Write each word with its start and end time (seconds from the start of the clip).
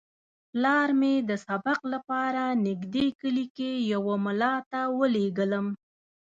پلار 0.49 0.89
مې 0.99 1.13
د 1.29 1.31
سبق 1.47 1.79
لپاره 1.93 2.43
نږدې 2.65 3.07
کلي 3.19 3.45
کې 3.57 3.71
یوه 3.93 4.15
ملا 4.25 4.53
ته 4.71 4.81
ولېږلم. 4.97 5.67